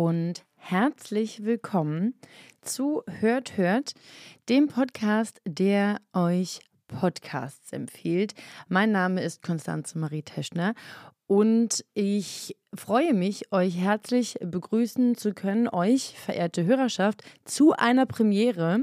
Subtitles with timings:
[0.00, 2.14] Und herzlich willkommen
[2.62, 3.92] zu Hört Hört,
[4.48, 8.32] dem Podcast, der euch Podcasts empfiehlt.
[8.66, 10.72] Mein Name ist Konstanze Marie Teschner
[11.26, 18.80] und ich freue mich, euch herzlich begrüßen zu können, euch, verehrte Hörerschaft, zu einer Premiere,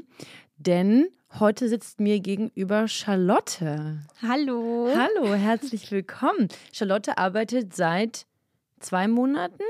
[0.57, 1.07] denn
[1.39, 4.03] heute sitzt mir gegenüber Charlotte.
[4.21, 4.93] Hallo.
[4.95, 6.49] Hallo, herzlich willkommen.
[6.71, 8.27] Charlotte arbeitet seit
[8.79, 9.63] zwei Monaten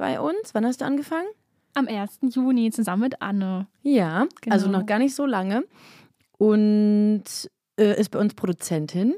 [0.00, 0.54] bei uns.
[0.54, 1.28] Wann hast du angefangen?
[1.74, 2.18] Am 1.
[2.34, 3.68] Juni zusammen mit Anne.
[3.82, 4.54] Ja, Genau.
[4.54, 5.62] also noch gar nicht so lange.
[6.38, 7.22] Und
[7.78, 9.14] äh, ist bei uns Produzentin.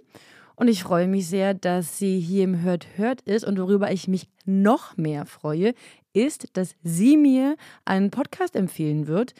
[0.57, 3.45] Und ich freue mich sehr, dass sie hier im Hört Hört ist.
[3.45, 5.73] Und worüber ich mich noch mehr freue,
[6.13, 9.35] ist, dass sie mir einen Podcast empfehlen wird.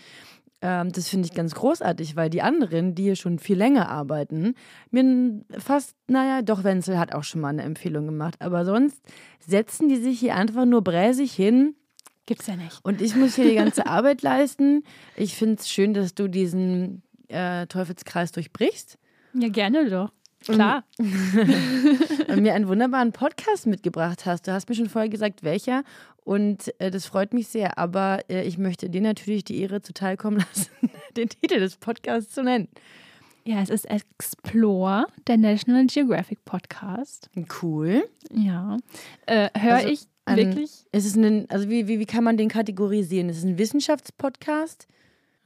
[0.63, 4.55] Ähm, das finde ich ganz großartig, weil die anderen, die hier schon viel länger arbeiten,
[4.91, 8.37] mir fast, naja, doch Wenzel hat auch schon mal eine Empfehlung gemacht.
[8.39, 9.03] Aber sonst
[9.41, 11.75] setzen die sich hier einfach nur bräsig hin
[12.27, 12.79] Gibt's ja nicht.
[12.85, 14.85] und ich muss hier die ganze Arbeit leisten.
[15.17, 18.99] Ich finde es schön, dass du diesen äh, Teufelskreis durchbrichst
[19.35, 20.13] Ja, gerne doch.
[20.45, 20.85] Klar.
[22.33, 24.47] und mir einen wunderbaren Podcast mitgebracht hast.
[24.49, 25.85] Du hast mir schon vorher gesagt, welcher.
[26.25, 27.79] Und äh, das freut mich sehr.
[27.79, 32.43] Aber äh, ich möchte dir natürlich die Ehre zuteilkommen lassen, den Titel des Podcasts zu
[32.43, 32.69] nennen.
[33.45, 37.29] Ja, es ist Explore, der National Geographic Podcast.
[37.61, 38.09] Cool.
[38.33, 38.77] Ja.
[39.27, 40.71] Äh, Höre Also ich ein- wirklich?
[40.93, 43.29] Ist es ein, also wie, wie, wie kann man den kategorisieren?
[43.29, 44.87] Ist es ein Wissenschaftspodcast?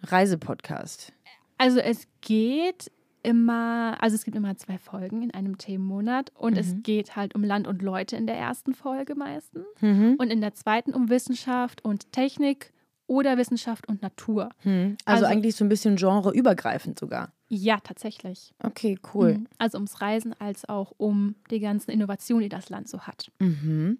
[0.03, 1.13] Reisepodcast?
[1.59, 2.91] Also es geht
[3.27, 7.43] immer, also es gibt immer zwei Folgen in einem Themenmonat und es geht halt um
[7.45, 10.15] Land und Leute in der ersten Folge meistens Mhm.
[10.19, 12.73] und in der zweiten um Wissenschaft und Technik
[13.09, 14.49] oder Wissenschaft und Natur.
[14.63, 14.97] Hm.
[15.05, 17.33] Also, Also- eigentlich so ein bisschen genreübergreifend sogar.
[17.49, 18.53] Ja, tatsächlich.
[18.63, 19.35] Okay, cool.
[19.39, 19.47] Mhm.
[19.59, 23.31] Also ums Reisen als auch um die ganzen Innovationen, die das Land so hat.
[23.39, 23.99] Mhm.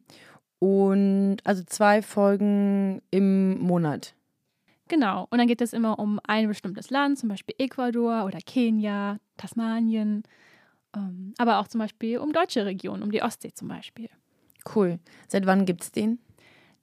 [0.59, 4.15] Und also zwei Folgen im Monat.
[4.89, 5.27] Genau.
[5.31, 10.23] Und dann geht es immer um ein bestimmtes Land, zum Beispiel Ecuador oder Kenia, Tasmanien,
[10.95, 14.09] ähm, aber auch zum Beispiel um deutsche Regionen, um die Ostsee zum Beispiel.
[14.75, 14.99] Cool.
[15.29, 16.19] Seit wann gibt's den?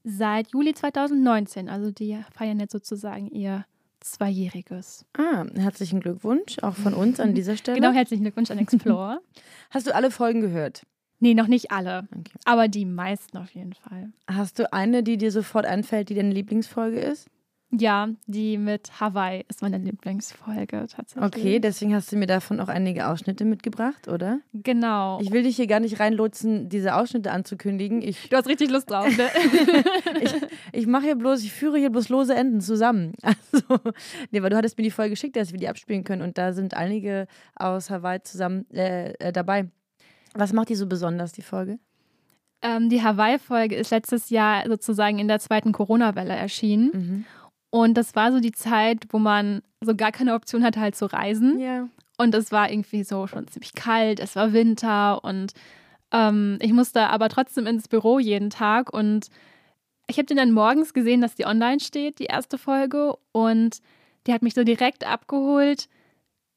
[0.03, 3.65] Seit Juli 2019, also die feiern jetzt sozusagen ihr
[4.01, 5.05] Zweijähriges.
[5.17, 7.79] Ah, herzlichen Glückwunsch auch von uns an dieser Stelle.
[7.79, 9.21] Genau, herzlichen Glückwunsch an Explore.
[9.69, 10.83] Hast du alle Folgen gehört?
[11.19, 12.33] nee, noch nicht alle, Okay.
[12.43, 14.11] aber die meisten auf jeden Fall.
[14.27, 17.29] Hast du eine, die dir sofort einfällt, die deine Lieblingsfolge ist?
[17.75, 21.23] Ja, die mit Hawaii ist meine Lieblingsfolge tatsächlich.
[21.23, 24.39] Okay, deswegen hast du mir davon auch einige Ausschnitte mitgebracht, oder?
[24.53, 25.19] Genau.
[25.21, 28.03] Ich will dich hier gar nicht reinlotsen, diese Ausschnitte anzukündigen.
[28.03, 29.27] Ich, du hast richtig Lust drauf, ne?
[30.21, 30.33] ich,
[30.71, 33.13] ich mache hier bloß, ich führe hier bloß lose Enden zusammen.
[33.33, 33.79] Also,
[34.31, 36.53] nee, weil du hattest mir die Folge geschickt, dass wir die abspielen können und da
[36.53, 39.69] sind einige aus Hawaii zusammen äh, äh, dabei.
[40.33, 41.79] Was macht die so besonders, die Folge?
[42.61, 46.91] Ähm, die Hawaii-Folge ist letztes Jahr sozusagen in der zweiten Corona-Welle erschienen.
[46.93, 47.25] Mhm.
[47.73, 51.07] Und das war so die Zeit, wo man so gar keine Option hatte, halt zu
[51.07, 51.59] reisen.
[51.59, 51.89] Ja.
[52.17, 55.53] Und es war irgendwie so schon ziemlich kalt, es war Winter und
[56.11, 58.93] ähm, ich musste aber trotzdem ins Büro jeden Tag.
[58.93, 59.29] Und
[60.05, 63.15] ich habe den dann morgens gesehen, dass die online steht, die erste Folge.
[63.31, 63.79] Und
[64.27, 65.89] die hat mich so direkt abgeholt,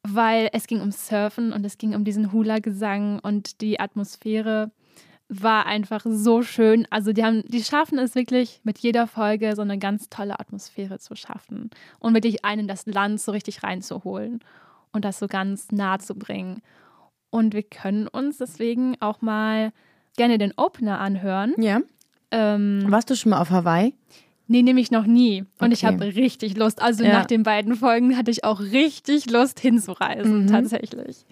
[0.02, 4.70] weil es ging um Surfen und es ging um diesen Hula-Gesang und die Atmosphäre
[5.28, 6.86] war einfach so schön.
[6.90, 10.98] Also die haben, die schaffen es wirklich mit jeder Folge so eine ganz tolle Atmosphäre
[10.98, 14.40] zu schaffen und wirklich einen in das Land so richtig reinzuholen
[14.92, 16.62] und das so ganz nah zu bringen.
[17.30, 19.72] Und wir können uns deswegen auch mal
[20.16, 21.54] gerne den Opener anhören.
[21.58, 21.80] Ja.
[22.30, 23.94] Ähm, Warst du schon mal auf Hawaii?
[24.48, 25.44] nee, nehme ich noch nie.
[25.58, 25.92] Und ich Okay.
[25.94, 26.80] habe richtig Lust.
[26.80, 27.12] Also Ja.
[27.14, 30.46] nach den beiden Folgen hatte ich auch richtig Lust hinzureisen, Mhm.
[30.46, 31.26] tatsächlich.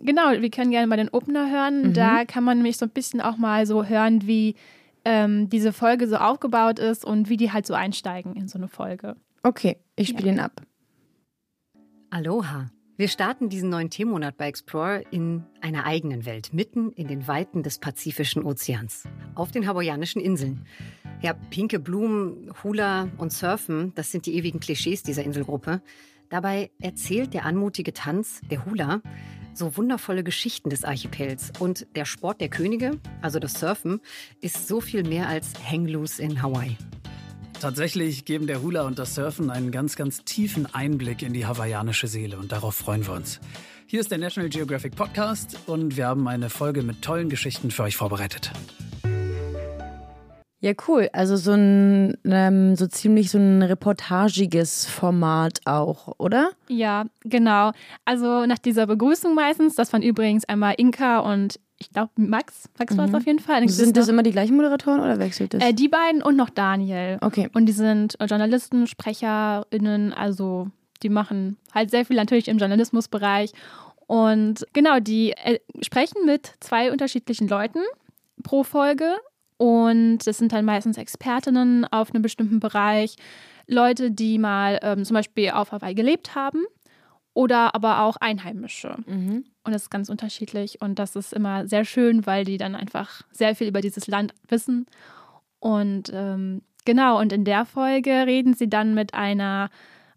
[0.00, 1.88] Genau, wir können gerne mal den Opener hören.
[1.88, 1.94] Mhm.
[1.94, 4.54] Da kann man nämlich so ein bisschen auch mal so hören, wie
[5.04, 8.68] ähm, diese Folge so aufgebaut ist und wie die halt so einsteigen in so eine
[8.68, 9.16] Folge.
[9.42, 10.62] Okay, ich spiele ihn ab.
[12.10, 12.70] Aloha.
[12.96, 17.64] Wir starten diesen neuen Themenmonat bei Explore in einer eigenen Welt, mitten in den Weiten
[17.64, 19.02] des Pazifischen Ozeans,
[19.34, 20.64] auf den hawaiianischen Inseln.
[21.20, 25.82] Ja, pinke Blumen, Hula und Surfen, das sind die ewigen Klischees dieser Inselgruppe.
[26.28, 29.02] Dabei erzählt der anmutige Tanz, der Hula,
[29.56, 31.52] so wundervolle Geschichten des Archipels.
[31.58, 34.00] Und der Sport der Könige, also das Surfen,
[34.40, 36.76] ist so viel mehr als Hang Loose in Hawaii.
[37.60, 42.08] Tatsächlich geben der Hula und das Surfen einen ganz, ganz tiefen Einblick in die hawaiianische
[42.08, 43.40] Seele und darauf freuen wir uns.
[43.86, 47.84] Hier ist der National Geographic Podcast und wir haben eine Folge mit tollen Geschichten für
[47.84, 48.50] euch vorbereitet.
[50.64, 51.10] Ja, cool.
[51.12, 56.52] Also so ein ähm, so ziemlich so ein reportagiges Format auch, oder?
[56.68, 57.72] Ja, genau.
[58.06, 62.70] Also nach dieser Begrüßung meistens, das waren übrigens einmal Inka und ich glaube Max.
[62.78, 63.16] Max war es Mhm.
[63.16, 63.60] auf jeden Fall.
[63.60, 65.62] Dann Sind das noch, immer die gleichen Moderatoren oder wechselt das?
[65.62, 67.18] äh, die beiden und noch Daniel.
[67.20, 67.50] okay.
[67.52, 70.68] Und die sind Journalisten, SprecherInnen, also
[71.02, 73.52] die machen halt sehr viel natürlich im Journalismusbereich.
[74.06, 77.80] Und genau, die äh, sprechen mit zwei unterschiedlichen Leuten
[78.42, 79.16] pro Folge.
[79.56, 83.16] Und das sind dann meistens Expertinnen auf einem bestimmten Bereich,
[83.66, 86.62] Leute, die mal ähm, zum Beispiel auf Hawaii gelebt haben
[87.32, 88.96] oder aber auch Einheimische.
[89.06, 89.44] Mhm.
[89.64, 90.82] Und das ist ganz unterschiedlich.
[90.82, 94.34] Und das ist immer sehr schön, weil die dann einfach sehr viel über dieses Land
[94.48, 94.86] wissen.
[95.60, 99.70] Und ähm, genau, und in der Folge reden sie dann mit einer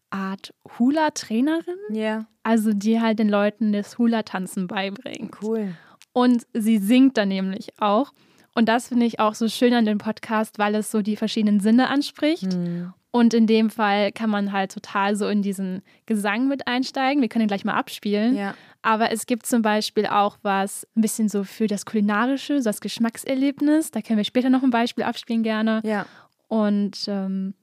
[0.09, 5.35] Art Hula-Trainerin, Ja, also die halt den Leuten das Hula-Tanzen beibringt.
[5.41, 5.73] cool.
[6.11, 8.11] Und sie singt dann nämlich auch.
[8.57, 11.59] Und das finde ich auch so schön an dem Podcast, weil es so die verschiedenen
[11.59, 12.53] Sinne anspricht.
[12.53, 12.91] Hm.
[13.11, 17.21] Und in dem Fall kann man halt total so in diesen Gesang mit einsteigen.
[17.21, 18.35] Wir können ihn gleich mal abspielen.
[18.35, 18.55] Ja.
[18.81, 22.81] Aber es gibt zum Beispiel auch was ein bisschen so für das Kulinarische, so das
[22.81, 23.91] Geschmackserlebnis.
[23.91, 25.81] Da können wir später noch ein Beispiel abspielen gerne.
[25.83, 26.07] Ja.
[26.47, 27.53] Und ähm,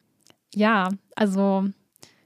[0.54, 1.64] ja, also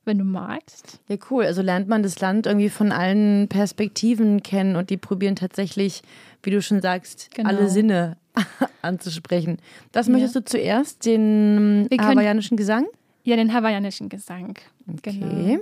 [0.08, 0.98] wenn du magst.
[1.06, 1.44] Ja, cool.
[1.44, 6.02] Also lernt man das Land irgendwie von allen Perspektiven kennen und die probieren tatsächlich,
[6.42, 7.48] wie du schon sagst, Genau.
[7.50, 8.16] alle Sinne
[8.82, 9.58] anzusprechen.
[9.92, 10.12] Was Ja.
[10.14, 11.06] möchtest du zuerst?
[11.06, 12.86] Den hawaiianischen Gesang?
[13.22, 14.54] Ja, den hawaiianischen Gesang.
[15.02, 15.58] Genau.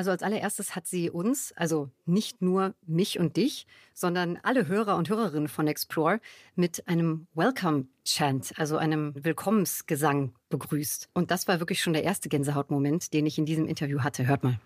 [0.00, 4.96] Also als allererstes hat sie uns, also nicht nur mich und dich, sondern alle Hörer
[4.96, 6.20] und Hörerinnen von Explore
[6.54, 11.10] mit einem Welcome-Chant, also einem Willkommensgesang begrüßt.
[11.12, 14.26] Und das war wirklich schon der erste Gänsehautmoment, den ich in diesem Interview hatte.
[14.26, 14.58] Hört mal.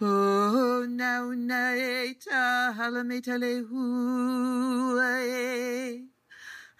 [0.00, 4.98] Oh, now naita halametale hu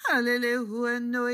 [0.08, 1.28] halele hu no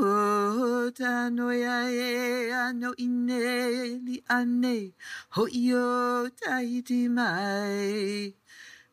[0.00, 4.92] nata no e ano ine li ane
[5.34, 8.34] ho io ta iti mai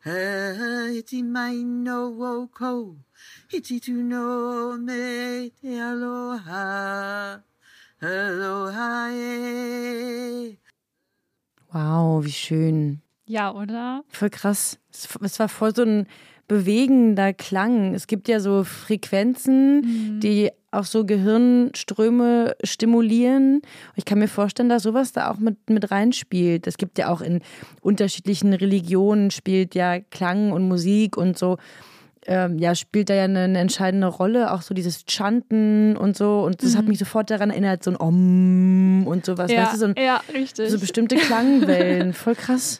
[0.05, 0.19] ha
[0.99, 2.97] iti mai no ko
[3.51, 7.41] iti tu no me te aloha
[8.01, 9.11] Aloha.
[11.71, 13.01] Wow, wie schön.
[13.27, 14.03] Ja, oder?
[14.07, 14.79] Voll krass.
[14.91, 16.07] Es es war voll so ein
[16.47, 17.93] bewegender Klang.
[17.93, 23.61] Es gibt ja so Frequenzen, die auch so Gehirnströme stimulieren.
[23.95, 26.65] Ich kann mir vorstellen, dass sowas da auch mit, mit reinspielt.
[26.65, 27.41] Es gibt ja auch in
[27.81, 31.57] unterschiedlichen Religionen spielt ja Klang und Musik und so.
[32.27, 36.43] Ähm, ja, spielt da ja eine, eine entscheidende Rolle, auch so dieses Chanten und so.
[36.43, 39.51] Und das hat mich sofort daran erinnert, so ein Om und sowas.
[39.51, 40.69] ja, weißt du, so, ein, ja, richtig.
[40.69, 42.13] so bestimmte Klangwellen.
[42.13, 42.79] Voll krass.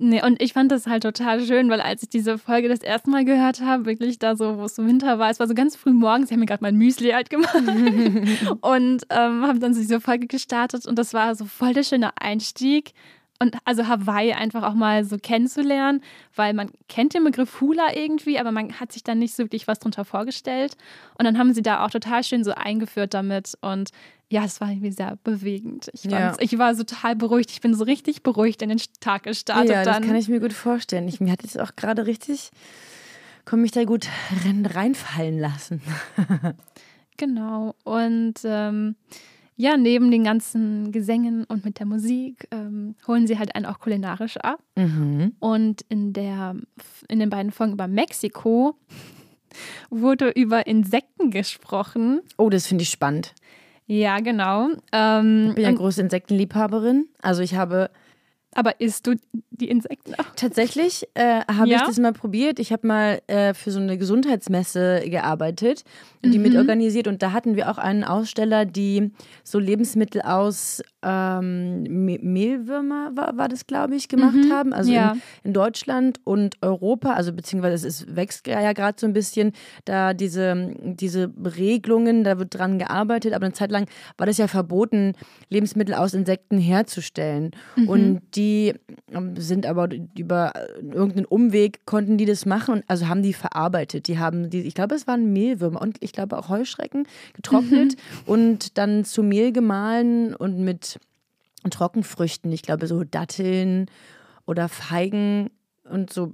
[0.00, 3.10] Nee, und ich fand das halt total schön, weil als ich diese Folge das erste
[3.10, 5.74] Mal gehört habe, wirklich da so, wo es so Winter war, es war so ganz
[5.74, 7.56] früh morgens, ich habe mir gerade mein Müsli halt gemacht
[8.60, 12.16] und ähm, habe dann so diese Folge gestartet und das war so voll der schöne
[12.20, 12.92] Einstieg.
[13.40, 16.02] Und also Hawaii einfach auch mal so kennenzulernen,
[16.34, 19.68] weil man kennt den Begriff Hula irgendwie, aber man hat sich dann nicht so wirklich
[19.68, 20.76] was drunter vorgestellt.
[21.16, 23.56] Und dann haben sie da auch total schön so eingeführt damit.
[23.60, 23.90] Und
[24.28, 25.88] ja, es war irgendwie sehr bewegend.
[25.92, 26.34] Ich, Ja.
[26.40, 27.50] ich war total beruhigt.
[27.50, 29.70] Ich bin so richtig beruhigt in den Tag gestartet.
[29.70, 30.02] ja, dann.
[30.02, 31.06] das kann ich mir gut vorstellen.
[31.06, 32.50] Ich, mir hat jetzt auch gerade richtig,
[33.44, 34.08] komme mich da gut
[34.44, 35.80] rein, reinfallen lassen.
[37.20, 37.74] Genau.
[37.82, 38.94] Und ähm,
[39.60, 43.80] ja, neben den ganzen Gesängen und mit der Musik ähm, holen sie halt einen auch
[43.80, 44.60] kulinarisch ab.
[44.76, 45.32] Mhm.
[45.40, 46.54] Und in, der,
[47.08, 48.76] in den beiden Folgen über Mexiko
[49.90, 52.20] wurde über Insekten gesprochen.
[52.36, 53.34] Oh, das finde ich spannend.
[53.86, 54.68] Ja, genau.
[54.92, 57.08] Ähm, Ich bin ja große Insektenliebhaberin.
[57.20, 57.90] Also ich habe
[58.54, 59.14] aber isst du
[59.50, 60.24] die Insekten auch?
[60.34, 61.76] tatsächlich, äh, habe Ja?
[61.78, 62.58] ich das mal probiert.
[62.58, 65.84] Ich habe mal äh, für so eine Gesundheitsmesse gearbeitet
[66.24, 66.42] die Mhm.
[66.44, 67.06] mitorganisiert.
[67.08, 69.12] Und da hatten wir auch einen Aussteller, die
[69.44, 74.72] so Lebensmittel aus ähm, Me- Mehlwürmer, war, war das, glaube ich, gemacht Mhm, haben.
[74.72, 75.12] Also ja.
[75.12, 79.52] in, in Deutschland und Europa, also beziehungsweise es ist, wächst ja gerade so ein bisschen,
[79.84, 84.48] da diese, diese Regelungen, da wird dran gearbeitet, aber eine Zeit lang war das ja
[84.48, 85.12] verboten,
[85.50, 87.52] Lebensmittel aus Insekten herzustellen.
[87.76, 87.88] Mhm.
[87.88, 88.74] Und die
[89.12, 94.08] ähm, sind aber über irgendeinen Umweg konnten die das machen und also haben die verarbeitet.
[94.08, 98.22] Die haben die, ich glaube, es waren Mehlwürmer und ich glaube auch Heuschrecken getrocknet Mhm.
[98.26, 100.98] und dann zu Mehl gemahlen und mit
[101.68, 102.50] Trockenfrüchten.
[102.52, 103.86] Ich glaube, so Datteln
[104.46, 105.50] oder Feigen
[105.84, 106.32] und so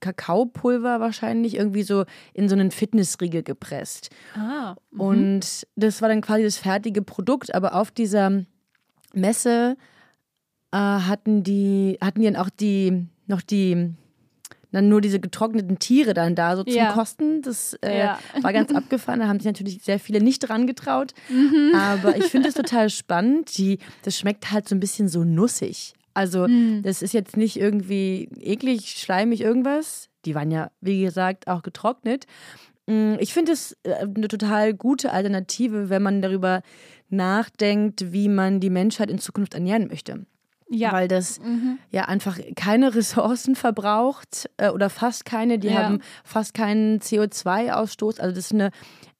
[0.00, 4.10] Kakaopulver wahrscheinlich irgendwie so in so einen Fitnessriegel gepresst.
[4.36, 4.76] Ah.
[4.90, 5.00] mhm.
[5.00, 8.44] Und das war dann quasi das fertige Produkt, aber auf dieser
[9.14, 9.76] Messe
[10.72, 13.90] äh, hatten die, hatten die dann auch die, noch die,
[14.72, 16.92] dann nur diese getrockneten Tiere dann da so zum Ja.
[16.92, 17.42] Kosten.
[17.42, 18.18] Das äh, Ja.
[18.40, 19.20] war ganz abgefahren.
[19.20, 21.12] Da haben sich natürlich sehr viele nicht dran getraut.
[21.28, 21.72] Mhm.
[21.74, 23.56] Aber ich finde es total spannend.
[23.58, 25.92] Die, das schmeckt halt so ein bisschen so nussig.
[26.14, 26.82] Also, Mhm.
[26.82, 30.08] das ist jetzt nicht irgendwie eklig, schleimig, irgendwas.
[30.24, 32.26] Die waren ja, wie gesagt, auch getrocknet.
[32.86, 36.62] Mm, Ich finde es äh, eine total gute Alternative, wenn man darüber
[37.08, 40.24] nachdenkt, wie man die Menschheit in Zukunft ernähren möchte.
[40.74, 40.90] Ja.
[40.92, 41.78] Weil das Mhm.
[41.90, 45.58] ja einfach keine Ressourcen verbraucht äh, oder fast keine.
[45.58, 45.84] Die Ja.
[45.84, 48.18] haben fast keinen CO2-Ausstoß.
[48.20, 48.70] Also das ist eine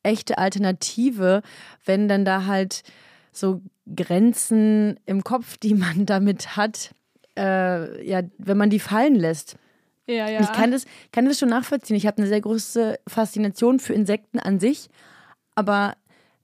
[0.02, 1.42] echte Alternative,
[1.85, 2.82] wenn dann da halt
[3.32, 3.61] so
[3.94, 6.94] Grenzen im Kopf, die man damit hat,
[7.37, 9.56] äh, ja, wenn man die fallen lässt.
[10.06, 10.40] Ja, ja.
[10.40, 11.97] Ich kann das, kann das schon nachvollziehen.
[11.97, 14.88] Ich habe eine sehr große Faszination für Insekten an sich,
[15.54, 15.94] aber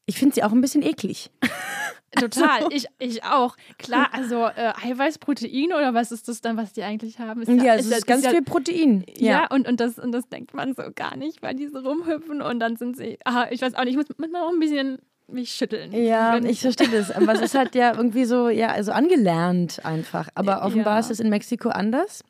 [0.09, 1.31] ich finde sie auch ein bisschen eklig.
[2.19, 3.55] Total, ich, ich auch.
[3.79, 7.43] Klar, also äh, Eiweiß, Protein oder was ist das dann, was die eigentlich haben?
[7.43, 9.05] Ist Ja, es ist, ja- ganz ja, viel Protein.
[9.19, 12.41] Ja, und, und, das, und das denkt man so gar nicht, weil die so rumhüpfen
[12.41, 14.99] und dann sind sie, ah, ich weiß auch nicht, ich muss manchmal auch ein bisschen
[15.31, 15.93] mich schütteln.
[15.93, 17.11] Ja, Wenn- ich verstehe das.
[17.11, 20.29] Aber es ist halt ja irgendwie so, ja, also angelernt einfach.
[20.35, 21.00] Aber offenbar Ja.
[21.00, 22.25] ist es in Mexiko anders.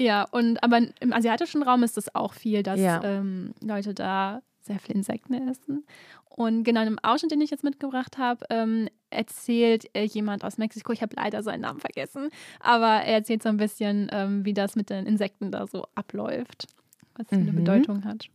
[0.00, 3.00] Ja, und aber im asiatischen Raum ist es auch viel, dass Ja.
[3.04, 5.86] ähm, Leute da sehr viel Insekten essen.
[6.30, 10.92] Und genau im Ausschnitt, den ich jetzt mitgebracht habe, ähm, erzählt äh, jemand aus Mexiko,
[10.92, 14.76] ich habe leider seinen Namen vergessen, aber er erzählt so ein bisschen, ähm, wie das
[14.76, 16.68] mit den Insekten da so abläuft,
[17.16, 17.56] was für eine Mhm.
[17.56, 18.28] Bedeutung hat.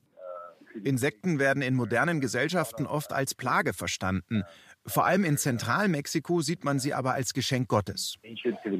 [0.83, 4.43] Insekten werden in modernen Gesellschaften oft als Plage verstanden.
[4.85, 8.17] Vor allem in Zentralmexiko sieht man sie aber als Geschenk Gottes.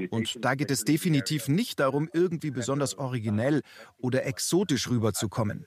[0.09, 3.61] Und da geht es definitiv nicht darum, irgendwie besonders originell
[3.97, 5.65] oder exotisch rüberzukommen.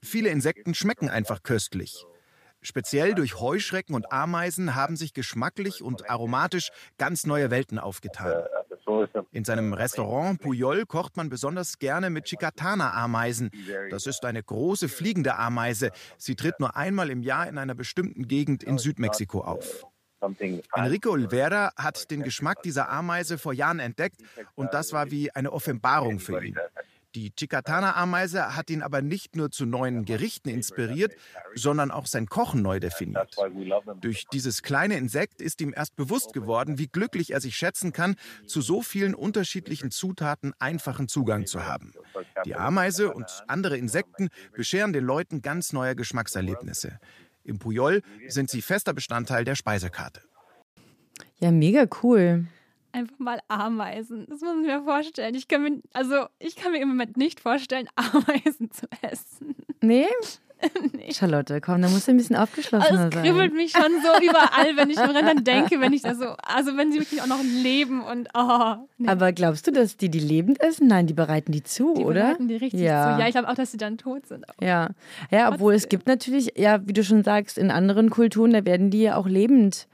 [0.00, 2.04] Viele Insekten schmecken einfach köstlich.
[2.60, 8.44] Speziell durch Heuschrecken und Ameisen haben sich geschmacklich und aromatisch ganz neue Welten aufgetan.
[9.32, 13.50] In seinem Restaurant Puyol kocht man besonders gerne mit Chicatana-Ameisen.
[13.90, 15.90] Das ist eine große fliegende Ameise.
[16.16, 19.86] Sie tritt nur einmal im Jahr in einer bestimmten Gegend in Südmexiko auf.
[20.74, 24.20] Enrico Olvera hat den Geschmack dieser Ameise vor Jahren entdeckt
[24.56, 26.56] und das war wie eine Offenbarung für ihn.
[27.14, 31.14] Die Chicatana-Ameise hat ihn aber nicht nur zu neuen Gerichten inspiriert,
[31.54, 33.34] sondern auch sein Kochen neu definiert.
[34.00, 38.16] Durch dieses kleine Insekt ist ihm erst bewusst geworden, wie glücklich er sich schätzen kann,
[38.46, 41.94] zu so vielen unterschiedlichen Zutaten einfachen Zugang zu haben.
[42.44, 46.98] Die Ameise und andere Insekten bescheren den Leuten ganz neue Geschmackserlebnisse.
[47.44, 50.20] Im Puyol sind sie fester Bestandteil der Speisekarte.
[51.38, 52.46] Ja, mega cool.
[52.92, 54.26] Einfach mal Ameisen.
[54.28, 55.34] Das muss ich mir vorstellen.
[55.34, 59.54] Ich kann mir, also ich kann mir im Moment nicht vorstellen, Ameisen zu essen.
[59.82, 60.06] Nee?
[60.92, 61.12] nee.
[61.12, 63.22] Charlotte, komm, da musst du ein bisschen Also aufgeschlossener es sein.
[63.22, 66.92] kribbelt mich schon so überall, wenn ich daran denke, wenn ich da so, also wenn
[66.92, 69.08] sie wirklich auch noch leben und oh, nee.
[69.08, 70.88] Aber glaubst du, dass die die lebend essen?
[70.88, 72.22] Nein, die bereiten die zu, die oder?
[72.22, 73.14] bereiten die richtig ja.
[73.14, 73.20] zu.
[73.20, 74.46] Ja, ich glaube auch, dass sie dann tot sind.
[74.60, 74.90] Ja,
[75.30, 78.90] ja, obwohl es gibt natürlich, ja, wie du schon sagst, in anderen Kulturen, da werden
[78.90, 79.86] die ja auch lebend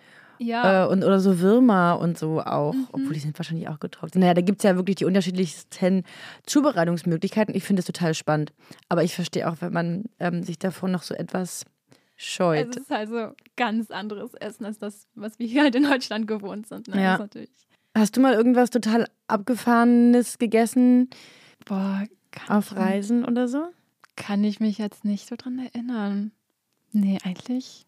[0.44, 2.86] Ja, äh, und oder so Würmer und so auch, Mhm.
[2.92, 4.16] obwohl die sind wahrscheinlich auch getrocknet.
[4.20, 6.04] Naja, da gibt es ja wirklich die unterschiedlichsten
[6.46, 7.54] Zubereitungsmöglichkeiten.
[7.54, 8.52] Ich finde es total spannend.
[8.88, 11.64] Aber ich verstehe auch, wenn man ähm, sich davon noch so etwas
[12.16, 12.68] scheut.
[12.70, 16.26] es ist halt so ganz anderes Essen als das, was wir hier halt in Deutschland
[16.28, 16.88] gewohnt sind.
[16.88, 17.02] Ne?
[17.02, 17.18] Ja.
[17.18, 17.28] Das
[17.96, 21.10] Hast du mal irgendwas total abgefahrenes gegessen
[21.64, 23.64] boah, kann, auf Reisen oder so?
[24.16, 26.30] kann ich mich jetzt nicht so dran erinnern.
[26.92, 27.84] Nee, eigentlich.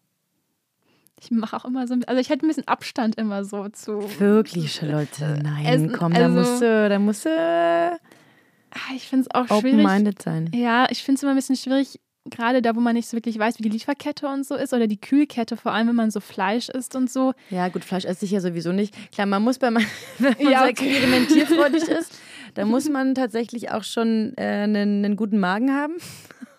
[1.19, 4.03] Ich mache auch immer so, ein- also ich hätte ein bisschen Abstand immer so zu.
[4.19, 5.39] Wirklich, Charlotte?
[5.43, 9.47] Nein, Essen, komm, da also- musst du, da musst du Ah, Ich finde es auch
[9.47, 9.73] schwierig.
[9.85, 10.51] open-minded sein.
[10.53, 13.39] Ja, ich finde es immer ein bisschen schwierig, gerade da, wo man nicht so wirklich
[13.39, 16.19] weiß, wie die Lieferkette und so ist oder die Kühlkette, vor allem wenn man so
[16.19, 17.33] Fleisch isst und so.
[17.49, 18.93] Ja, gut, Fleisch esse ich ja sowieso nicht.
[19.13, 19.83] Klar, man muss bei man,
[20.19, 20.89] wenn man Ja, so okay.
[20.91, 22.19] experimentierfreudig ist,
[22.55, 25.93] da muss man tatsächlich auch schon äh, einen, einen guten Magen haben.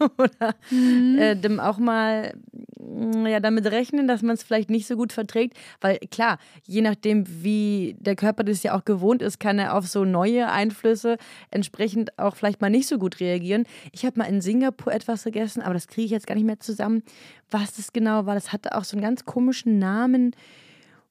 [0.19, 1.19] Oder Mhm.
[1.19, 2.35] äh, dem auch mal
[2.78, 5.57] mm, ja, damit rechnen, dass man es vielleicht nicht so gut verträgt.
[5.81, 9.87] Weil klar, je nachdem, wie der Körper das ja auch gewohnt ist, kann er auf
[9.88, 11.17] so neue Einflüsse
[11.50, 13.64] entsprechend auch vielleicht mal nicht so gut reagieren.
[13.93, 16.61] Ich habe mal in Singapur etwas gegessen, aber das kriege ich jetzt gar nicht mehr
[16.61, 17.02] zusammen,
[17.50, 18.35] was das genau war.
[18.35, 20.35] Das hatte auch so einen ganz komischen Namen.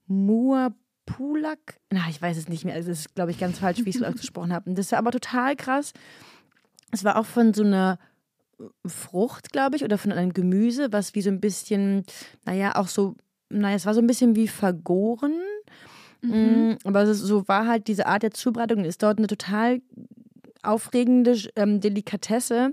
[0.07, 1.79] Muapulak.
[1.91, 2.75] Na, ich weiß es nicht mehr.
[2.75, 4.69] Also, es ist, glaube ich, ganz falsch, wie ich es ausgesprochen habe.
[4.69, 5.93] Und das war aber total krass.
[6.91, 7.99] Es war auch von so einer
[8.85, 12.03] Frucht, glaube ich, oder von einem Gemüse, was wie so ein bisschen,
[12.45, 13.15] naja, auch so,
[13.49, 15.35] naja, es war so ein bisschen wie vergoren.
[16.21, 16.31] Mhm.
[16.71, 19.81] Mm, aber so war halt diese Art der Zubereitung, ist dort eine total
[20.63, 22.71] aufregende ähm, Delikatesse.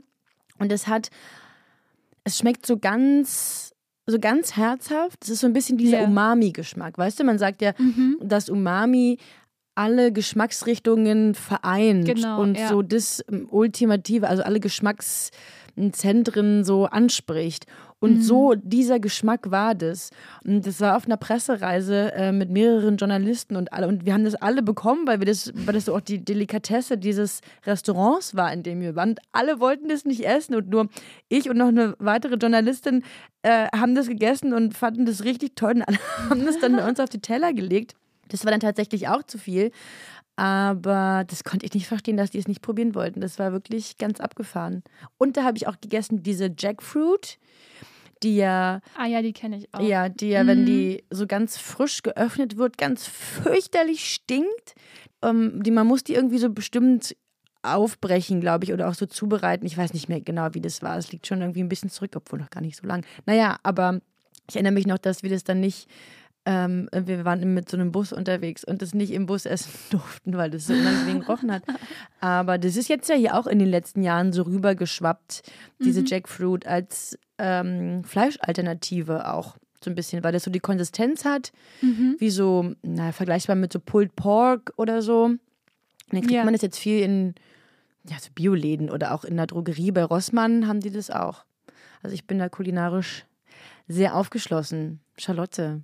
[0.59, 1.11] Und es hat,
[2.25, 3.75] es schmeckt so ganz,
[4.07, 5.23] so ganz herzhaft.
[5.25, 6.05] Es ist so ein bisschen dieser Ja.
[6.07, 6.97] Umami-Geschmack.
[6.97, 8.17] Weißt du, man sagt ja, Mhm.
[8.23, 9.19] dass Umami
[9.77, 12.69] alle Geschmacksrichtungen vereint Genau, und ja.
[12.69, 14.61] so das ähm, Ultimative, also alle
[15.77, 17.67] Geschmackszentren so anspricht.
[18.01, 18.23] Und Mhm.
[18.23, 20.11] so dieser Geschmack war das.
[20.45, 23.89] Und das war auf einer Pressereise äh, mit mehreren Journalisten und alle.
[23.89, 26.99] Und wir haben das alle bekommen, weil wir das, weil das so auch die Delikatesse
[26.99, 29.11] dieses Restaurants war, in dem wir waren.
[29.11, 30.89] Und alle wollten das nicht essen und nur
[31.29, 33.03] ich und noch eine weitere Journalistin
[33.43, 35.99] äh, haben das gegessen und fanden das richtig toll und alle
[36.31, 37.95] haben das dann bei uns auf die Teller gelegt.
[38.29, 39.71] Das war dann tatsächlich auch zu viel.
[40.37, 43.21] Aber das konnte ich nicht verstehen, dass die es nicht probieren wollten.
[43.21, 44.83] Das war wirklich ganz abgefahren.
[45.19, 47.39] Und da habe ich auch gegessen diese Jackfruit,
[48.23, 49.81] die ja, Ah ja, die kenne ich auch.
[49.81, 50.67] ja, die ja, wenn Mhm.
[50.67, 54.75] die so ganz frisch geöffnet wird, ganz fürchterlich stinkt.
[55.23, 57.15] Ähm, die, man muss die irgendwie so bestimmt
[57.63, 59.65] aufbrechen, glaube ich, oder auch so zubereiten.
[59.67, 60.99] Ich weiß nicht mehr genau, wie das war.
[60.99, 63.07] Es liegt schon irgendwie ein bisschen zurück, obwohl noch gar nicht so lang.
[63.25, 64.01] Naja, aber
[64.49, 65.89] ich erinnere mich noch, dass wir das dann nicht
[66.47, 70.37] ähm, wir waren mit so einem Bus unterwegs und das nicht im Bus essen durften,
[70.37, 71.63] weil das so unangenehm gerochen hat.
[72.21, 75.43] Aber das ist jetzt ja hier auch in den letzten Jahren so rübergeschwappt,
[75.81, 76.07] diese Mhm.
[76.07, 82.17] Jackfruit als ähm, Fleischalternative auch so ein bisschen, weil das so die Konsistenz hat, Mhm.
[82.19, 85.25] wie so, na, vergleichbar mit so Pulled Pork oder so.
[85.25, 85.41] Und
[86.11, 86.45] dann kriegt Ja.
[86.45, 87.35] man das jetzt viel in
[88.09, 89.91] ja, so Bioläden oder auch in der Drogerie.
[89.91, 91.45] Bei Rossmann haben die das auch.
[92.03, 93.25] Also ich bin da kulinarisch
[93.89, 95.01] sehr aufgeschlossen.
[95.17, 95.81] Charlotte,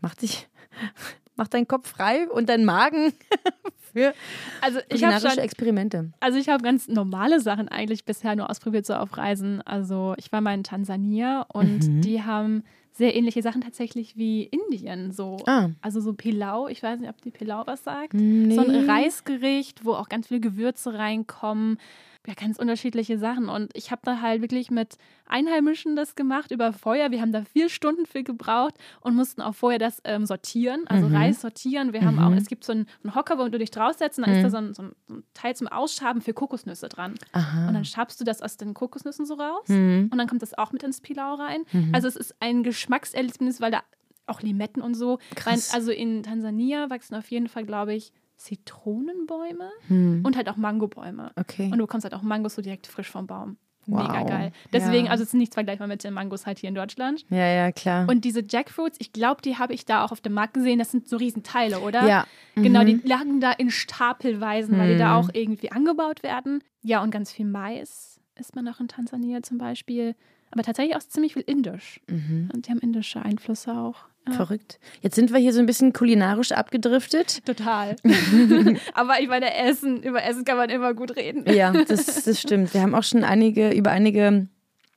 [0.00, 0.48] mach dich,
[1.36, 3.12] mach deinen Kopf frei und deinen Magen
[3.92, 4.12] für
[4.60, 6.12] Also ich schon, Experimente.
[6.20, 9.62] also ich habe ganz normale Sachen eigentlich bisher nur ausprobiert so auf Reisen.
[9.62, 12.00] Also ich war mal in Tansania und Mhm.
[12.02, 15.12] die haben sehr ähnliche Sachen tatsächlich wie Indien.
[15.12, 15.70] So, Ah.
[15.80, 16.68] also so Pilau.
[16.68, 18.14] Ich weiß nicht, ob die Pilau was sagt.
[18.14, 18.54] Nee.
[18.54, 21.78] So ein Reisgericht, wo auch ganz viele Gewürze reinkommen.
[22.26, 23.48] Ja, ganz unterschiedliche Sachen.
[23.48, 24.96] Und ich habe da halt wirklich mit
[25.26, 27.10] Einheimischen das gemacht über Feuer.
[27.10, 31.08] Wir haben da vier Stunden für gebraucht und mussten auch vorher das ähm, sortieren, also
[31.08, 31.16] Mhm.
[31.16, 31.92] Reis sortieren.
[31.94, 34.36] Wir haben auch, es gibt so einen, einen Hocker, wo du dich draufsetzt und dann
[34.36, 37.14] ist da so ein, so, ein, so ein Teil zum Ausschaben für Kokosnüsse dran.
[37.32, 37.68] Aha.
[37.68, 40.10] Und dann schabst du das aus den Kokosnüssen so raus Mhm.
[40.12, 41.62] und dann kommt das auch mit ins Pilau rein.
[41.92, 43.82] Also es ist ein Geschmackserlebnis, weil da
[44.26, 45.18] auch Limetten und so.
[45.34, 45.72] Krass.
[45.72, 50.22] also in Tansania wachsen auf jeden Fall, glaube ich, Zitronenbäume Hm.
[50.24, 51.30] und halt auch Mangobäume.
[51.36, 51.66] Okay.
[51.66, 53.56] Und du bekommst halt auch Mangos so direkt frisch vom Baum.
[53.86, 54.28] Mega Wow.
[54.28, 54.52] geil.
[54.72, 55.10] Deswegen, Ja.
[55.12, 57.24] also es ist nicht vergleichbar mit den Mangos halt hier in Deutschland.
[57.30, 58.06] Ja, ja, klar.
[58.08, 60.78] Und diese Jackfruits, ich glaube, die habe ich da auch auf dem Markt gesehen.
[60.78, 62.06] Das sind so Riesenteile, oder?
[62.06, 62.26] ja.
[62.56, 62.86] Genau, Mhm.
[63.02, 65.24] die lagen da in Stapelweisen, weil die da Mhm.
[65.24, 66.62] auch irgendwie angebaut werden.
[66.82, 70.14] Ja, und ganz viel Mais isst man auch in Tansania zum Beispiel.
[70.50, 72.00] Aber tatsächlich auch ziemlich viel Indisch.
[72.08, 72.50] Mhm.
[72.52, 74.04] Und die haben indische Einflüsse auch.
[74.28, 74.78] Verrückt.
[75.00, 77.44] Jetzt sind wir hier so ein bisschen kulinarisch abgedriftet.
[77.46, 77.96] Total.
[78.94, 81.44] Aber ich meine, Essen, über Essen kann man immer gut reden.
[81.52, 82.74] Ja, das, das stimmt.
[82.74, 84.48] Wir haben auch schon einige über einige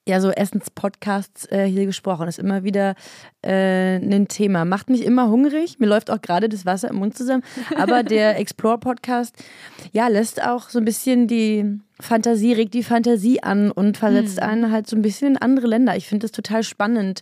[0.05, 2.27] ja so Essenspodcasts äh, hier gesprochen.
[2.27, 2.95] ist immer wieder
[3.41, 4.65] äh, ein Thema.
[4.65, 5.79] Macht mich immer hungrig.
[5.79, 7.43] Mir läuft auch gerade das Wasser im Mund zusammen.
[7.77, 9.35] Aber der Explore Podcast,
[9.91, 14.71] ja, lässt auch so ein bisschen die Fantasie, regt die Fantasie an und versetzt einen
[14.71, 15.95] halt so ein bisschen in andere Länder.
[15.95, 17.21] Ich finde das total spannend,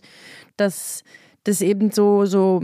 [0.56, 1.04] dass
[1.44, 2.62] das eben so, so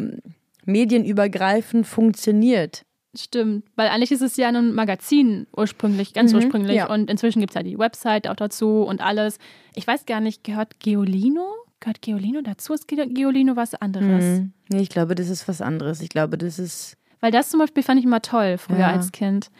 [0.64, 2.82] medienübergreifend funktioniert.
[3.16, 6.76] Stimmt, weil eigentlich ist es ja ein Magazin ursprünglich, ganz Mhm, ursprünglich.
[6.76, 6.88] ja.
[6.92, 9.38] Und inzwischen gibt es ja die Website auch dazu und alles.
[9.74, 11.46] Ich weiß gar nicht, gehört Geolino?
[11.80, 12.74] Gehört Geolino dazu?
[12.74, 14.24] Ist Ge- Geolino was anderes?
[14.40, 14.52] Mhm.
[14.68, 16.00] Nee, ich glaube, das ist was anderes.
[16.00, 16.96] Ich glaube, das ist.
[17.20, 18.92] Weil das zum Beispiel fand ich immer toll früher Ja.
[18.92, 19.50] als Kind.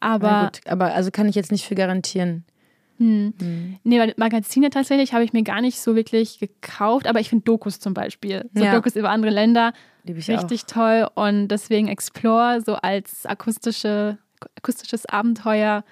[0.00, 2.44] Aber gut, aber also kann ich jetzt nicht für garantieren.
[2.98, 7.28] Hm, nee, weil Magazine tatsächlich habe ich mir gar nicht so wirklich gekauft, aber ich
[7.28, 8.48] finde Dokus zum Beispiel.
[8.54, 8.74] So Ja.
[8.74, 9.72] Dokus über andere Länder
[10.38, 14.18] richtig toll und deswegen Explore so als akustische,
[14.56, 15.84] akustisches Abenteuer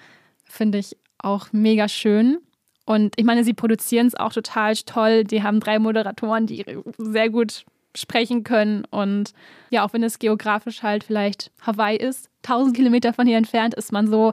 [0.44, 2.38] finde ich auch mega schön.
[2.86, 5.24] Und ich meine, sie produzieren es auch total toll.
[5.24, 6.64] Die haben drei Moderatoren, die
[6.98, 7.64] sehr gut
[7.96, 8.84] sprechen können.
[8.90, 9.32] Und
[9.70, 13.92] ja, auch wenn es geografisch halt vielleicht Hawaii ist, 1000 Kilometer von hier entfernt, ist
[13.92, 14.32] man so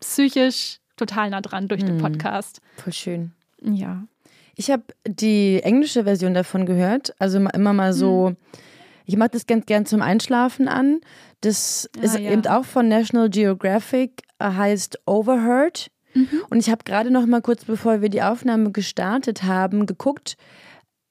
[0.00, 2.60] psychisch total nah dran durch den Podcast.
[2.78, 2.82] auch.
[2.84, 3.32] Voll schön.
[3.62, 4.04] Ja.
[4.56, 7.14] Ich habe die englische Version davon gehört.
[7.18, 8.28] Also immer mal so.
[8.28, 8.36] Hm.
[9.06, 11.00] Ich mache das ganz gern zum Einschlafen an.
[11.42, 12.30] Das Ah, ist ja.
[12.30, 15.90] eben auch von National Geographic, äh, heißt Overheard.
[16.14, 16.28] Mhm.
[16.48, 20.36] Und ich habe gerade noch mal kurz bevor wir die Aufnahme gestartet haben, geguckt.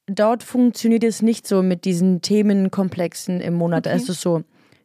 [0.07, 3.85] Dort funktioniert es nicht so mit diesen Themenkomplexen im Monat.
[3.85, 3.99] Da Okay.
[4.01, 4.43] ist es so,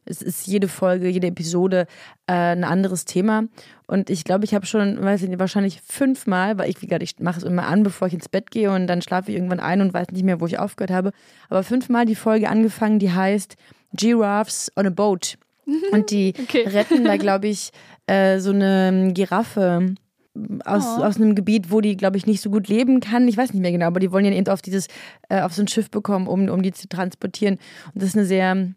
[0.09, 1.85] es ist jede Folge, jede Episode
[2.27, 3.43] äh, ein anderes Thema.
[3.87, 7.03] Und ich glaube, ich habe schon, weiß ich nicht, wahrscheinlich fünfmal, weil ich, wie gesagt,
[7.03, 9.59] ich mache es immer an, bevor ich ins Bett gehe und dann schlafe ich irgendwann
[9.59, 11.11] ein und weiß nicht mehr, wo ich aufgehört habe.
[11.49, 13.55] Aber fünfmal die Folge angefangen, die heißt
[13.93, 15.37] Giraffes on a Boat.
[15.91, 16.67] Und die Okay.
[16.67, 17.71] retten da, glaube ich,
[18.07, 19.95] äh, so eine Giraffe
[20.65, 21.03] aus, Oh.
[21.03, 23.27] aus einem Gebiet, wo die, glaube ich, nicht so gut leben kann.
[23.27, 24.87] Ich weiß nicht mehr genau, aber die wollen ja eben auf dieses,
[25.27, 27.55] äh, auf so ein Schiff bekommen, um, um die zu transportieren.
[27.93, 28.67] Und das ist eine sehr,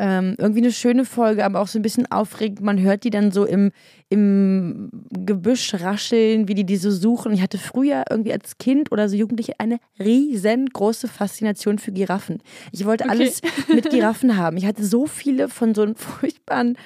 [0.00, 2.60] ähm, irgendwie eine schöne Folge, aber auch so ein bisschen aufregend.
[2.60, 3.72] Man hört die dann so im,
[4.08, 7.32] im Gebüsch rascheln, wie die die so suchen.
[7.32, 12.38] Ich hatte früher irgendwie als Kind oder so Jugendliche eine riesengroße Faszination für Giraffen.
[12.72, 13.10] Ich wollte Okay.
[13.12, 13.40] alles
[13.74, 14.56] mit Giraffen haben.
[14.56, 16.76] Ich hatte so viele von so einem furchtbaren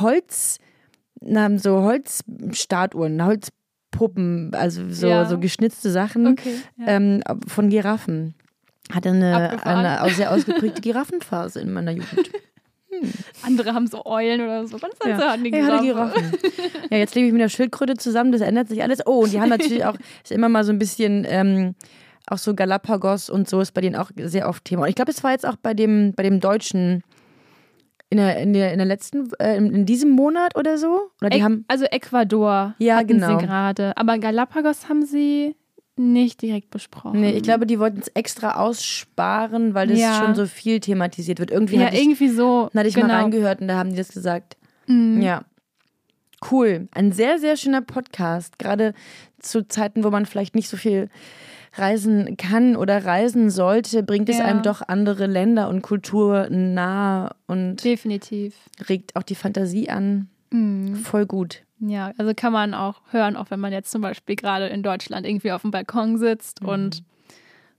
[0.00, 0.58] Holz,
[1.20, 5.24] na, so Holzstatuen, Holzpuppen, also so, Ja.
[5.24, 6.56] so geschnitzte Sachen Okay.
[6.76, 6.86] Ja.
[6.88, 8.34] ähm, von Giraffen.
[8.92, 12.30] Hatte eine, eine sehr ausgeprägte Giraffenphase in meiner Jugend.
[13.42, 14.78] Andere haben so Eulen oder so.
[14.78, 15.18] Ganz Ja.
[15.18, 15.30] ja.
[15.32, 16.20] hatten die Ich hatte Giraffe.
[16.20, 16.38] Giraffen.
[16.90, 19.04] Ja, jetzt lebe ich mit der Schildkröte zusammen, das ändert sich alles.
[19.06, 21.74] Oh, und die haben natürlich auch, ist immer mal so ein bisschen, ähm,
[22.28, 24.82] auch so Galapagos und so ist bei denen auch sehr oft Thema.
[24.82, 27.02] Und ich glaube, es war jetzt auch bei dem, bei dem Deutschen
[28.10, 31.10] in der, in der, in der letzten, äh, in, diesem Monat oder so.
[31.20, 33.38] Oder die Ä- haben, also Ecuador Ja, genau.
[33.40, 33.96] sie gerade.
[33.96, 35.56] Aber Galapagos haben sie
[35.96, 37.20] nicht direkt besprochen.
[37.20, 40.18] nee, ich glaube, die wollten es extra aussparen, weil das Ja.
[40.24, 41.50] schon so viel thematisiert wird.
[41.50, 42.68] Irgendwie ja, hatte ich, irgendwie so.
[42.74, 43.06] hatte ich genau.
[43.08, 44.56] mal reingehört und da haben die das gesagt.
[44.86, 45.22] Mhm.
[45.22, 45.42] Ja.
[46.50, 46.88] Cool.
[46.92, 48.58] Ein sehr, sehr schöner Podcast.
[48.58, 48.92] Gerade
[49.38, 51.08] zu Zeiten, wo man vielleicht nicht so viel
[51.76, 54.44] reisen kann oder reisen sollte, bringt es Ja.
[54.44, 58.54] einem doch andere Länder und Kultur nahe und Definitiv.
[58.88, 60.28] regt auch die Fantasie an.
[60.54, 60.94] Mhm.
[60.96, 61.62] Voll gut.
[61.80, 65.26] Ja, also kann man auch hören, auch wenn man jetzt zum Beispiel gerade in Deutschland
[65.26, 66.68] irgendwie auf dem Balkon sitzt Mhm.
[66.68, 67.02] und,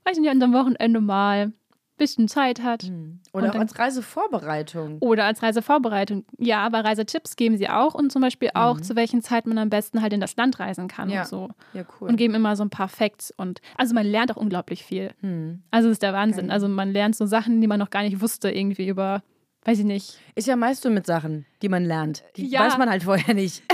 [0.04, 1.54] weiß nicht, an einem Wochenende mal ein
[1.96, 2.84] bisschen Zeit hat.
[2.84, 2.92] Oder
[3.32, 4.98] Und auch dann- als Reisevorbereitung.
[5.00, 6.24] Oder als Reisevorbereitung.
[6.38, 8.60] Ja, aber Reisetipps geben sie auch und zum Beispiel Mhm.
[8.60, 11.22] auch, zu welchen Zeit man am besten halt in das Land reisen kann Ja.
[11.22, 11.48] und so.
[11.72, 12.10] Ja, cool.
[12.10, 15.12] Und geben immer so ein paar Facts und also man lernt auch unglaublich viel.
[15.20, 15.62] Hm.
[15.70, 16.50] Also das ist der Wahnsinn.
[16.50, 19.22] Also man lernt so Sachen, die man noch gar nicht wusste, irgendwie über,
[19.66, 20.18] weiß ich nicht.
[20.34, 22.24] Ist ja meist so mit Sachen, die man lernt.
[22.36, 22.60] Die Ja.
[22.60, 23.62] weiß man halt vorher nicht.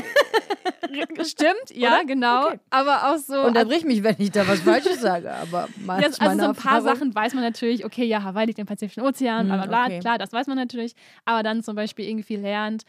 [1.24, 2.04] Stimmt, ja, Oder?
[2.04, 2.46] genau.
[2.48, 2.60] Okay.
[2.70, 3.42] Aber auch so.
[3.42, 6.54] Unterbrich mich, wenn ich da was Falsches sage, aber mal Ja, ist also so ein
[6.54, 6.96] paar Erfahrung.
[6.98, 9.84] Sachen weiß man natürlich, okay, ja, Hawaii liegt im Pazifischen Ozean, bla bla Hm, bla,
[9.86, 10.00] okay.
[10.00, 10.94] klar, das weiß man natürlich.
[11.24, 12.82] Aber dann zum Beispiel irgendwie lernt,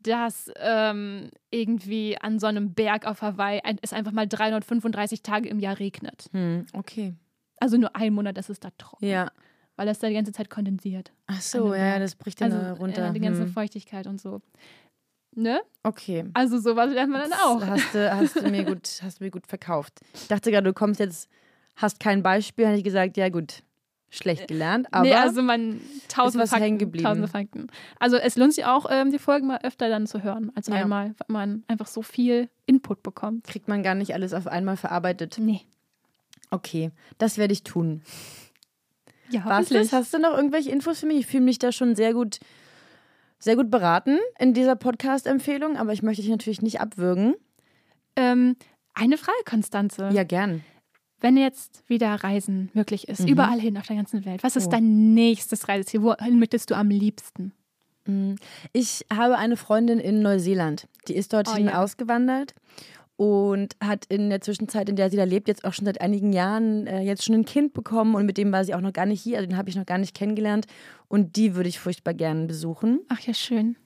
[0.00, 5.60] dass ähm, irgendwie an so einem Berg auf Hawaii es einfach mal 335 Tage im
[5.60, 6.28] Jahr regnet.
[6.32, 7.14] Hm, okay.
[7.60, 9.06] Also nur ein Monat, das ist da trocken.
[9.06, 9.30] Ja.
[9.76, 11.12] Weil das da die ganze Zeit kondensiert.
[11.26, 12.00] Ach so, dem ja, Berg.
[12.00, 13.08] das bricht dann Also äh, runter.
[13.08, 13.48] äh, die ganze Hm.
[13.52, 14.40] Feuchtigkeit und so.
[15.36, 15.60] Ne?
[15.82, 16.24] Okay.
[16.32, 17.58] Also sowas lernt man dann auch.
[17.60, 20.00] Das Hast du, hast du mir gut, hast du mir gut verkauft.
[20.14, 21.28] Ich dachte gerade, du kommst jetzt,
[21.74, 23.64] hast kein Beispiel, hätte ich gesagt, ja gut,
[24.10, 25.80] schlecht gelernt, aber nee, also man
[26.16, 27.04] hängen Fakten, geblieben.
[27.04, 27.66] tausende Fakten.
[27.98, 30.74] Also es lohnt sich auch, ähm, die Folgen mal öfter dann zu hören als Ja.
[30.76, 33.42] einmal, weil man einfach so viel Input bekommt.
[33.48, 35.38] kriegt man gar nicht alles auf einmal verarbeitet.
[35.40, 35.62] Nee.
[36.52, 38.02] Okay, das werde ich tun.
[39.30, 39.92] Ja, Was ist?
[39.92, 41.18] Hast du noch irgendwelche Infos für mich?
[41.20, 42.38] Ich fühle mich da schon sehr gut,
[43.38, 47.34] sehr gut beraten in dieser Podcast-Empfehlung, aber ich möchte dich natürlich nicht abwürgen.
[48.16, 48.56] Ähm,
[48.94, 50.08] eine Frage, Konstanze.
[50.12, 50.62] Ja, gern.
[51.20, 53.28] Wenn jetzt wieder Reisen möglich ist, Mhm.
[53.28, 54.70] überall hin auf der ganzen Welt, was ist Oh.
[54.70, 56.02] dein nächstes Reiseziel?
[56.02, 57.52] Wohin möchtest du am liebsten?
[58.74, 61.82] Ich habe eine Freundin in Neuseeland, die ist dorthin Oh, ja.
[61.82, 62.52] ausgewandert
[63.16, 66.32] und hat in der Zwischenzeit, in der sie da lebt, jetzt auch schon seit einigen
[66.32, 69.06] Jahren äh, jetzt schon ein Kind bekommen und mit dem war sie auch noch gar
[69.06, 70.66] nicht hier, also den habe ich noch gar nicht kennengelernt
[71.08, 73.00] und die würde ich furchtbar gerne besuchen.
[73.08, 73.76] Ach ja, schön.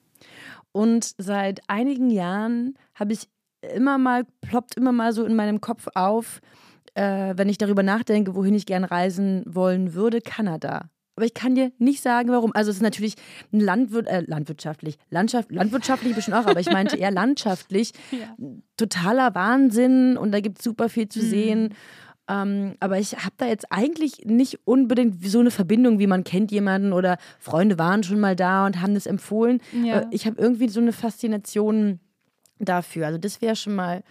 [0.71, 3.27] Und seit einigen Jahren habe ich
[3.61, 6.41] immer mal, ploppt immer mal so in meinem Kopf auf,
[6.95, 10.89] äh, wenn ich darüber nachdenke, wohin ich gern reisen wollen würde, Kanada.
[11.19, 12.51] Aber ich kann dir nicht sagen, warum.
[12.55, 13.15] Also es ist natürlich
[13.51, 17.91] ein Landwirt, äh, landwirtschaftlich, Landschaft, landwirtschaftlich bestimmt auch, aber ich meinte eher landschaftlich.
[18.11, 18.35] Ja.
[18.77, 21.09] Totaler Wahnsinn und da gibt es super viel Mhm.
[21.09, 21.75] zu sehen.
[22.29, 26.51] Ähm, aber ich habe da jetzt eigentlich nicht unbedingt so eine Verbindung, wie man kennt
[26.51, 29.59] jemanden oder Freunde waren schon mal da und haben das empfohlen.
[29.83, 30.01] Ja.
[30.01, 31.99] Äh, Ich habe irgendwie so eine Faszination
[32.59, 33.07] dafür.
[33.07, 34.03] Also das wäre schon mal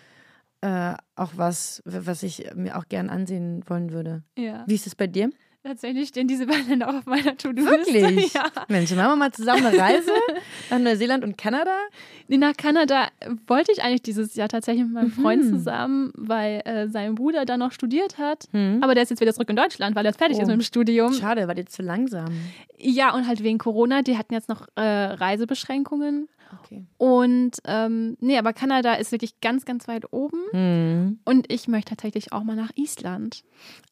[0.61, 4.23] äh, auch was, was ich mir auch gern ansehen wollen würde.
[4.37, 4.64] ja.
[4.66, 5.31] Wie ist es bei dir?
[5.64, 7.92] Tatsächlich stehen diese beiden Länder auch auf meiner To-Do-Liste.
[7.92, 8.33] Wirklich?
[8.33, 8.44] Ja.
[8.68, 10.11] Mensch, machen wir mal zusammen eine Reise
[10.71, 11.77] nach Neuseeland und Kanada?
[12.29, 13.09] Nee, Nach Kanada
[13.47, 15.49] wollte ich eigentlich dieses Jahr tatsächlich mit meinem Freund Mhm.
[15.51, 18.44] zusammen, weil äh, sein Bruder da noch studiert hat.
[18.53, 18.79] Hm.
[18.83, 20.42] Aber der ist jetzt wieder zurück in Deutschland, weil er fertig Oh.
[20.42, 21.12] ist mit dem Studium.
[21.12, 22.27] Schade, war dir zu langsam.
[22.79, 26.29] Ja, und halt wegen Corona, die hatten jetzt noch äh, Reisebeschränkungen.
[26.64, 26.87] Okay.
[26.97, 30.38] Und ähm, nee, aber Kanada ist wirklich ganz, ganz weit oben.
[30.53, 31.18] Hm.
[31.27, 33.42] Und ich möchte tatsächlich auch mal nach Island.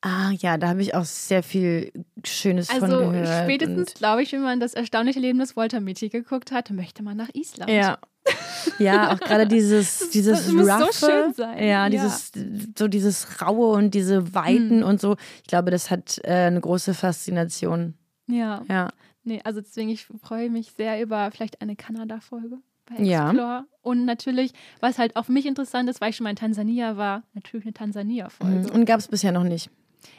[0.00, 1.55] Ah ja, da habe ich auch sehr viel
[2.24, 3.44] Schönes von Also gehört.
[3.44, 7.02] spätestens, und- glaube ich, wenn man das erstaunliche Leben des Walter Mitty geguckt hat, möchte
[7.02, 7.70] man nach Island.
[7.70, 7.98] Ja.
[8.78, 10.92] Ja, auch gerade dieses, dieses das muss so Roughe,
[11.22, 11.58] schön sein.
[11.58, 11.88] Ja, Ja.
[11.88, 12.32] dieses,
[12.76, 14.82] so dieses Raue und diese Weiten Mhm.
[14.84, 15.16] und so.
[15.42, 17.94] Ich glaube, das hat äh, eine große Faszination.
[18.26, 18.62] Ja.
[18.68, 18.90] Ja.
[19.22, 23.28] Nee, also deswegen, ich freue mich sehr über vielleicht eine Kanada-Folge bei Ja.
[23.30, 23.64] Explore.
[23.82, 26.96] Und natürlich, was halt auch für mich interessant ist, weil ich schon mal in Tansania
[26.96, 28.72] war, natürlich eine Tansania-Folge.
[28.72, 29.70] Und gab es bisher noch nicht.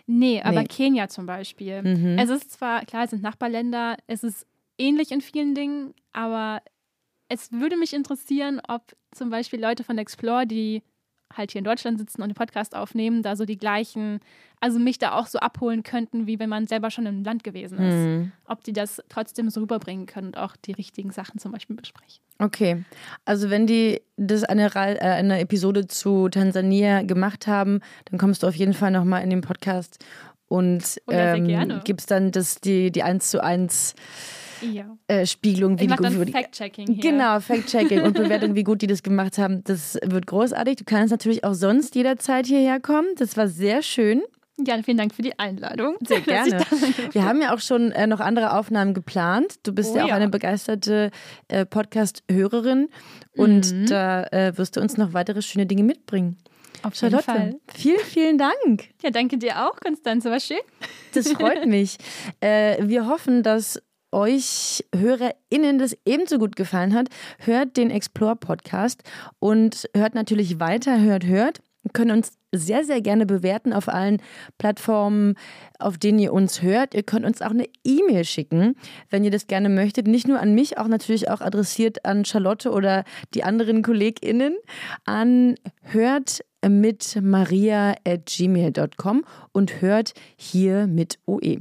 [0.05, 0.67] Nee, aber Nee.
[0.67, 1.81] Kenia zum Beispiel.
[1.81, 2.19] Mhm.
[2.19, 4.45] Es ist zwar, klar, es sind Nachbarländer, es ist
[4.77, 6.61] ähnlich in vielen Dingen, aber
[7.29, 10.83] es würde mich interessieren, ob zum Beispiel Leute von Explore, die
[11.35, 14.19] halt hier in Deutschland sitzen und den Podcast aufnehmen, da so die gleichen,
[14.59, 17.77] also mich da auch so abholen könnten, wie wenn man selber schon im Land gewesen
[17.79, 17.95] ist.
[17.95, 18.31] Mhm.
[18.45, 22.23] Ob die das trotzdem so rüberbringen können und auch die richtigen Sachen zum Beispiel besprechen.
[22.39, 22.83] Okay,
[23.25, 28.47] also wenn die das eine, äh, eine Episode zu Tansania gemacht haben, dann kommst du
[28.47, 30.03] auf jeden Fall nochmal in den Podcast
[30.47, 33.95] und ähm, gibst dann das, die, die 1 zu 1
[34.61, 34.97] Ja.
[35.07, 36.99] äh, Spiegelung, wie Ich die, dann die Fact-Checking.
[36.99, 39.63] Genau, Fact-Checking und Bewertung, wie gut die das gemacht haben.
[39.63, 40.77] Das wird großartig.
[40.77, 43.07] Du kannst natürlich auch sonst jederzeit hierher kommen.
[43.17, 44.21] Das war sehr schön.
[44.65, 45.97] Ja, vielen Dank für die Einladung.
[46.03, 46.61] Sehr gerne.
[47.11, 49.57] Wir haben ja auch schon äh, noch andere Aufnahmen geplant.
[49.61, 50.15] Du bist Oh ja auch ja.
[50.15, 51.11] eine begeisterte
[51.47, 52.89] äh, Podcast-Hörerin
[53.35, 53.85] und Mhm.
[53.85, 56.37] da äh, wirst du uns noch weitere schöne Dinge mitbringen.
[56.83, 57.55] Auf jeden Charlotte, Fall.
[57.73, 58.89] vielen, vielen Dank.
[59.03, 60.29] Ja, danke dir auch, Konstanze.
[60.31, 60.57] War schön.
[61.13, 61.97] Das freut mich.
[62.39, 67.09] Äh, wir hoffen, dass euch HörerInnen das ebenso gut gefallen hat.
[67.39, 69.03] Hört den Explore-Podcast
[69.39, 71.59] und hört natürlich weiter, hört, hört.
[71.83, 74.21] Ihr könnt uns sehr, sehr gerne bewerten auf allen
[74.57, 75.35] Plattformen,
[75.79, 76.93] auf denen ihr uns hört.
[76.93, 78.75] Ihr könnt uns auch eine E-Mail schicken,
[79.09, 80.07] wenn ihr das gerne möchtet.
[80.07, 84.57] Nicht nur an mich, auch natürlich auch adressiert an Charlotte oder die anderen KollegInnen.
[85.05, 91.59] An hört mit maria at gmail.com und hört hier mit OE.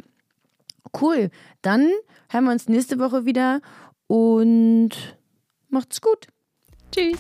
[1.01, 1.31] Cool.
[1.63, 1.91] Dann
[2.31, 3.61] hören wir uns nächste Woche wieder
[4.07, 4.91] und
[5.69, 6.29] macht's gut.
[6.93, 7.19] Tschüss.